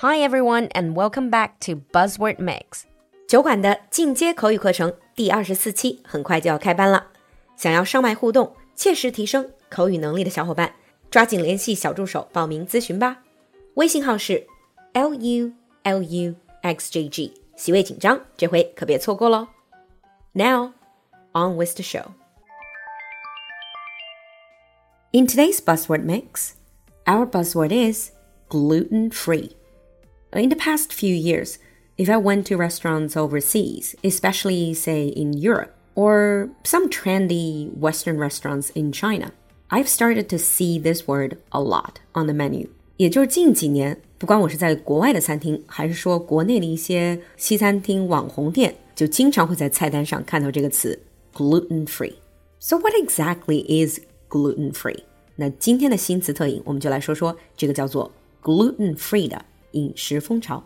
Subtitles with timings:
[0.00, 2.82] Hi everyone, and welcome back to Buzzword Mix.
[3.26, 7.08] 酒馆的进阶口语课程第二十四期很快就要开班了。
[7.56, 10.74] 想要上麦互动、切实提升口语能力的小伙伴，
[11.10, 13.22] 抓紧联系小助手报名咨询吧。
[13.74, 14.46] 微信号是
[14.92, 15.52] l u
[15.82, 19.48] l u x j g，席位紧张，这回可别错过喽。
[20.32, 20.72] Now,
[21.32, 22.08] on with the show.
[25.12, 26.52] In today's buzzword mix,
[27.06, 28.10] our buzzword is
[28.50, 29.56] gluten free.
[30.32, 31.58] In the past few years,
[31.96, 38.70] if I went to restaurants overseas, especially, say, in Europe, or some trendy Western restaurants
[38.74, 39.32] in China,
[39.70, 42.68] I've started to see this word a lot on the menu.
[42.98, 50.98] 也就是近几年，不管我是在国外的餐厅，还是说国内的一些西餐厅、网红店，就经常会在菜单上看到这个词
[51.34, 55.00] gluten free。So what exactly is gluten free？
[55.34, 58.10] 那今天的新词特引，我们就来说说这个叫做
[58.42, 60.63] gluten free 的 饮食风潮。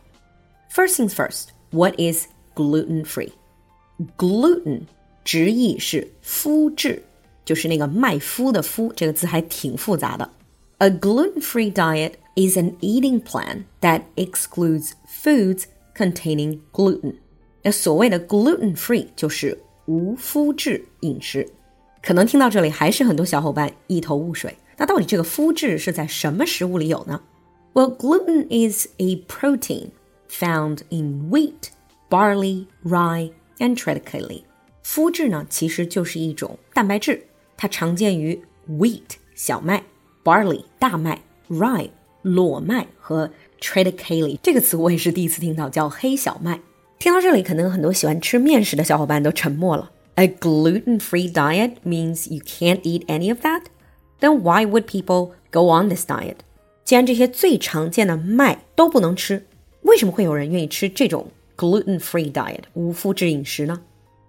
[0.71, 3.31] First things first, what is gluten free?
[4.17, 4.81] Gluten
[5.23, 7.01] 直译是麸质，
[7.45, 10.29] 就是那个麦麸的麸，这个字还挺复杂的。
[10.79, 15.63] A gluten-free diet is an eating plan that excludes foods
[15.95, 17.15] containing gluten.
[17.63, 21.47] 那所谓的 gluten-free 就是无麸质饮食。
[22.03, 24.55] 可能听到这里还是很多小伙伴一头雾水。
[24.77, 27.21] 那到底这个麸质是在什么食物里有呢
[27.74, 29.90] ？Well, gluten is a protein
[30.28, 31.70] found in wheat,
[32.08, 34.42] barley, rye, and triticale.
[34.84, 39.02] 麸质呢，其实就是一种蛋白质，它常见于 wheat
[39.34, 39.84] 小麦、
[40.24, 41.90] barley 大麦、rye
[42.22, 46.60] 裸麦和 triticale 这个词我也是第一次听到，叫黑小麦。
[46.98, 49.90] 听到这里，可能很多喜欢吃面食的小伙伴都沉默了。
[50.16, 53.62] A gluten-free diet means you can't eat any of that?
[54.20, 56.36] Then why would people go on this diet?
[56.84, 59.46] 既然这些最常见的麦都不能吃，
[59.82, 63.80] 为什么会有人愿意吃这种 gluten-free diet 无麸质饮食呢？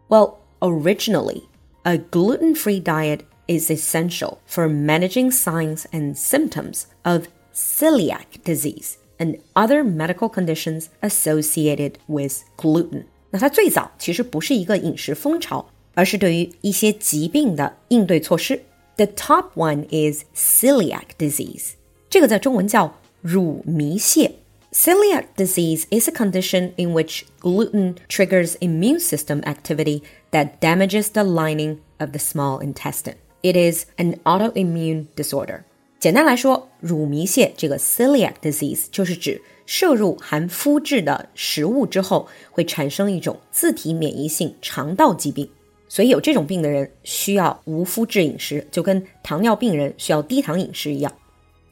[0.07, 1.43] Well, originally,
[1.83, 9.83] a gluten-free diet is essential for managing signs and symptoms of celiac disease and other
[9.83, 13.05] medical conditions associated with gluten.
[13.31, 18.61] 那它最早其实不是一个饮食风潮，而是对于一些疾病的应对措施。
[18.97, 21.71] The top one is celiac disease.
[22.16, 24.30] 这个在中文叫乳糜泻。
[24.72, 30.00] Celiac disease is a condition in which gluten triggers immune system activity
[30.30, 33.16] that damages the lining of the small intestine.
[33.42, 35.64] It is an autoimmune disorder.
[36.00, 45.46] 简单来说，乳糜泻这个 celiac disease 就是指摄入含麸质的食物之后，会产生一种自体免疫性肠道疾病。
[45.86, 51.12] 所以有这种病的人需要无麸质饮食，就跟糖尿病人需要低糖饮食一样。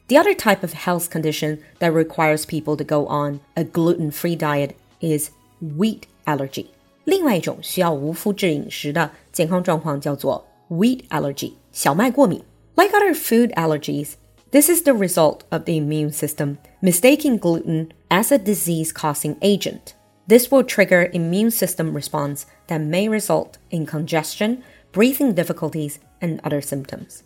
[0.08, 4.74] The other type of health condition that requires people to go on a gluten-free diet
[5.00, 5.30] is
[5.60, 6.66] wheat allergy.
[7.04, 12.42] 另外一种需要无麸质饮食的健康状况叫做 wheat allergy，小麦过敏。
[12.76, 14.14] Like other food allergies,
[14.50, 19.94] this is the result of the immune system mistaking gluten as a disease-causing agent.
[20.26, 24.62] This will trigger immune system response that may result in congestion,
[24.92, 27.22] breathing difficulties, and other symptoms.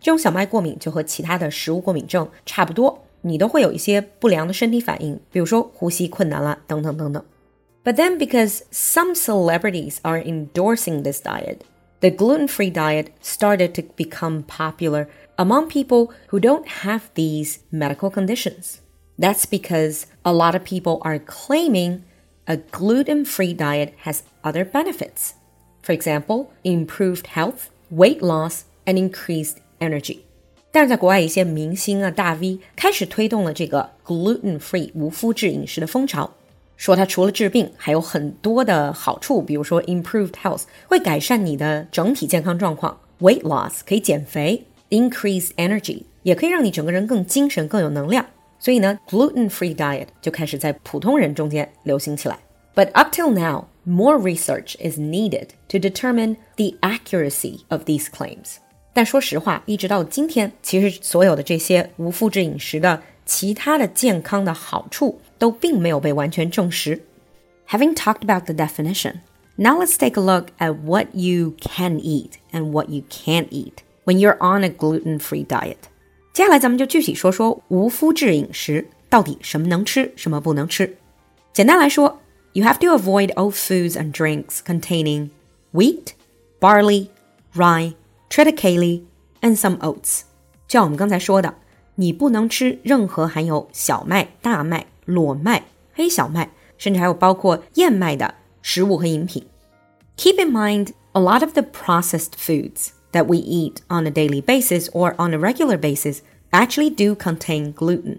[0.00, 7.24] 这种小麦过敏就和其他的食物过敏症差不多，你都会有一些不良的身体反应，比如说呼吸困难啦，等等等等。
[7.84, 11.58] But then, because some celebrities are endorsing this diet,
[12.00, 18.10] the gluten free diet started to become popular among people who don't have these medical
[18.10, 18.78] conditions.
[19.18, 22.02] That's because a lot of people are claiming
[22.46, 25.34] a gluten free diet has other benefits.
[25.82, 30.18] For example, improved health, weight loss, and increased energy.
[30.70, 36.32] 但是在国外，一些明星啊、大 V 开始推动了这个 gluten free 无麸质饮食的风潮，
[36.76, 48.24] 说它除了治病，还有很多的好处，比如说 improved health 会改善你的整体健康状况，weight loss 可以减肥，increased energy 也可以让你整个人更精神、更有能量。
[48.58, 52.38] 所以呢，gluten free diet 就开始在普通人中间流行起来。
[52.74, 58.56] But up till now, more research is needed to determine the accuracy of these claims.
[58.97, 67.03] 但说实话，一直到今天，其实所有的这些无麸质饮食的其他的健康的好处都并没有被完全证实。
[67.69, 69.17] Having talked about the definition,
[69.55, 73.83] now let's take a look at what you can eat and what you can't eat
[74.05, 75.75] when you're on a gluten-free diet.
[76.33, 80.97] 接下来咱们就具体说说无麸质饮食到底什么能吃，什么不能吃。
[81.53, 82.19] 简单来说
[82.53, 85.29] ，you have to avoid all foods and drinks containing
[85.71, 86.13] wheat,
[86.59, 87.09] barley,
[87.53, 87.93] rye.
[88.29, 89.01] Triticale
[89.41, 90.21] and some oats。
[90.67, 91.55] 就像我们刚才说的，
[91.95, 95.63] 你不能吃任何含有小麦、大麦、裸麦、
[95.93, 99.45] 黑小麦，甚至还有包括燕麦的食物和饮品。
[100.17, 104.89] Keep in mind, a lot of the processed foods that we eat on a daily basis
[104.89, 106.19] or on a regular basis
[106.51, 108.17] actually do contain gluten.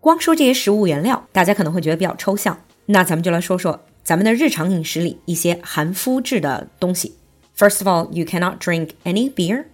[0.00, 2.58] 光说这些食物原料，大家可能会觉得比较抽象。
[2.86, 7.14] 那咱们就来说说咱们的日常饮食里一些含麸质的东西。
[7.55, 9.65] First of all, you cannot drink any beer.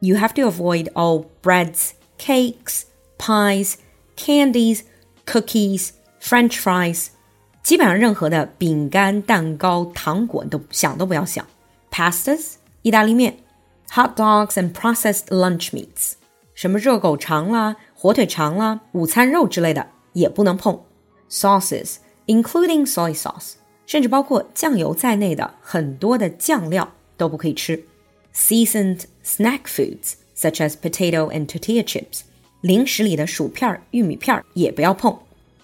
[0.00, 2.84] You have to avoid all breads, cakes,
[3.18, 3.76] pies,
[4.16, 4.82] candies,
[5.26, 5.90] cookies,
[6.20, 7.08] French fries.
[7.62, 11.46] 基本上任何的饼干、蛋糕、糖果都想都不要想。
[11.90, 13.38] Pastas, 意大利面，
[13.90, 16.14] hot dogs and processed lunch meats.
[16.54, 20.80] 什么热狗肠啦、火腿肠啦、午餐肉之类的也不能碰。
[21.30, 21.96] Sauces,
[22.26, 23.54] including soy sauce，
[23.86, 27.84] 甚至包括酱油在内的很多的酱料 都不可以吃。
[28.34, 32.22] Seasoned snack foods such as potato and tortilla chips，
[32.60, 35.18] 零食里的薯片、玉米片也不要碰。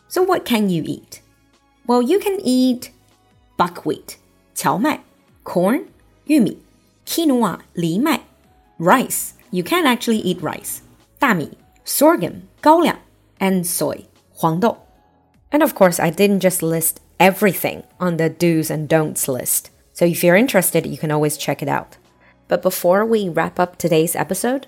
[0.08, 1.20] So what can you eat?
[1.86, 2.90] Well, you can eat
[3.56, 4.16] buckwheat
[4.54, 5.00] 荞麦，
[5.44, 5.84] corn
[6.26, 6.58] 玉米，
[7.06, 8.20] quinoa 藜麦，
[8.78, 10.78] rice you can actually eat rice
[11.18, 11.50] 大米，
[11.86, 12.98] sorghum 高粱，
[13.38, 14.76] and soy 黄豆。
[15.50, 19.70] and of course, I didn't just list everything on the do's and don'ts list.
[19.93, 21.97] So if you're interested, you can always check it out.
[22.47, 24.67] But before we wrap up today's episode,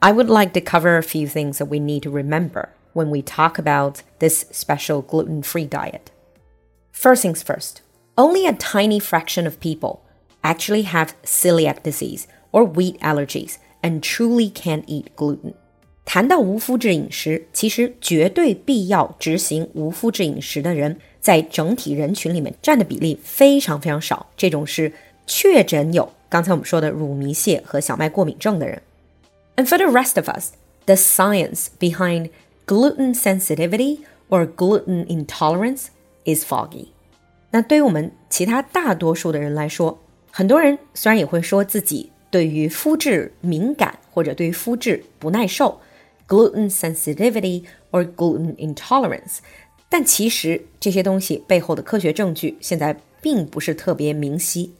[0.00, 3.22] I would like to cover a few things that we need to remember when we
[3.22, 6.10] talk about this special gluten free diet.
[6.92, 7.82] First things first,
[8.16, 10.04] only a tiny fraction of people
[10.44, 15.54] actually have celiac disease or wheat allergies and truly can't eat gluten.
[16.04, 24.26] 谈到无麸质饮食，其实绝对必要执行无麸质饮食的人，在整体人群里面占的比例非常非常少。
[24.36, 24.92] 这种是
[25.26, 28.82] 确诊有刚才我们说的乳糜泻和小麦过敏症的人。
[29.56, 30.50] And for the rest of us,
[30.84, 32.30] the science behind
[32.66, 35.86] gluten sensitivity or gluten intolerance
[36.24, 36.88] is foggy.
[37.50, 39.98] 那对于我们其他大多数的人来说，
[40.30, 45.80] 很多人虽然也会说自己对于麸质敏感或者对于麸质不耐受。
[46.27, 49.37] gluten sensitivity or gluten intolerance，
[49.89, 54.73] 但其实这些东西背后的科学证据现在并不是特别明晰。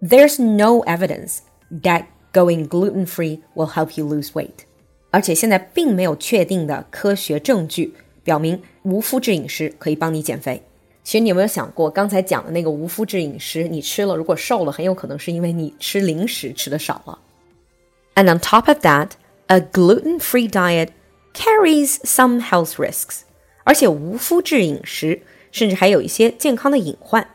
[0.00, 1.38] There's no evidence
[1.82, 4.64] that going gluten free will help you lose weight，
[5.10, 10.62] 而且现在并没有确定的科学证据表明无麸质饮食可以帮你减肥。
[11.02, 17.18] 其实你有没有想过，刚才讲的那个无麸质饮食，你吃了如果瘦了，很有可能是因为你吃零食吃的少了。
[18.14, 19.10] And on top of that
[19.48, 20.90] a gluten free diet
[21.32, 23.20] carries some health risks.
[23.64, 27.26] 而且无麸质饮食甚至还有一些健康的隐患。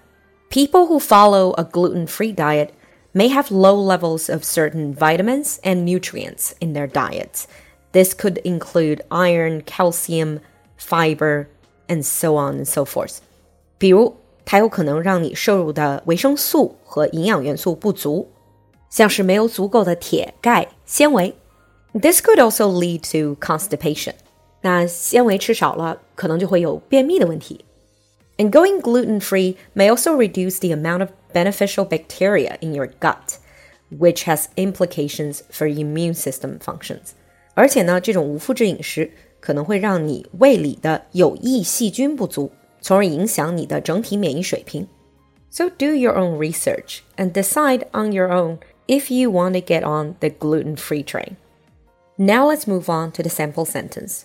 [0.49, 2.69] People who follow a gluten free diet
[3.13, 7.45] may have low levels of certain vitamins and nutrients in their diets.
[7.91, 10.41] This could include iron, calcium,
[10.77, 11.47] fiber,
[11.87, 13.17] and so on and so forth.
[13.79, 18.29] 比如，它有可能让你摄入的维生素和营养元素不足，
[18.89, 21.35] 像是没有足够的铁、钙、纤维。
[21.93, 24.13] this could also lead to constipation.
[24.61, 27.65] 那纤维吃少了，可能就会有便秘的问题。
[28.37, 33.37] And going gluten free may also reduce the amount of beneficial bacteria in your gut,
[33.91, 37.11] which has implications for immune system functions.
[37.53, 42.51] 而且呢，这种无麸质饮食可能会让你胃里的有益细菌不足，
[42.81, 44.87] 从而影响你的整体免疫水平。
[45.49, 50.15] So do your own research and decide on your own if you want to get on
[50.19, 51.35] the gluten free train.
[52.16, 54.24] Now let's move on to the sample sentence.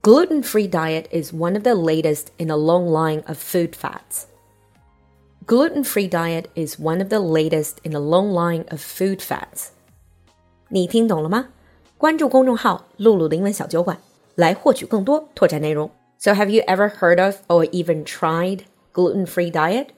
[0.00, 4.26] Gluten free diet is one of the latest in a long line of food fads.
[5.44, 9.70] Gluten free diet is one of the latest in a long line of food fads.
[10.68, 11.48] 你听懂了吗？
[11.98, 13.98] 关注公众号“璐璐的英文小酒馆”
[14.36, 15.90] 来获取更多拓展内容。
[16.18, 18.60] So have you ever heard of or even tried
[18.94, 19.88] gluten free diet?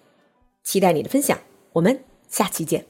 [0.64, 1.38] 期待你的分享，
[1.74, 2.89] 我们下期见。